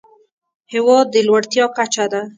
هېواد 0.73 1.05
د 1.11 1.15
لوړتيا 1.27 1.65
کچه 1.75 2.05
ده. 2.11 2.21